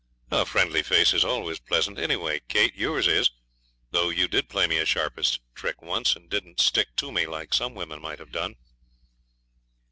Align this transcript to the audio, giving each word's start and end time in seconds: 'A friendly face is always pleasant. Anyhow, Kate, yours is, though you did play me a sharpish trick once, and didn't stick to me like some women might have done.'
'A 0.31 0.47
friendly 0.47 0.81
face 0.81 1.13
is 1.13 1.23
always 1.23 1.59
pleasant. 1.59 1.99
Anyhow, 1.99 2.37
Kate, 2.47 2.73
yours 2.75 3.05
is, 3.07 3.29
though 3.91 4.09
you 4.09 4.27
did 4.27 4.49
play 4.49 4.65
me 4.65 4.79
a 4.79 4.83
sharpish 4.87 5.39
trick 5.53 5.79
once, 5.79 6.15
and 6.15 6.27
didn't 6.27 6.59
stick 6.59 6.95
to 6.95 7.11
me 7.11 7.27
like 7.27 7.53
some 7.53 7.75
women 7.75 8.01
might 8.01 8.17
have 8.17 8.31
done.' 8.31 8.55